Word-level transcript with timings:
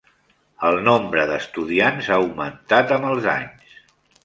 El 0.69 0.77
nombre 0.87 1.25
d'estudiants 1.33 2.09
ha 2.15 2.19
augmentat 2.23 2.97
amb 2.99 3.09
els 3.13 3.31
anys. 3.37 3.79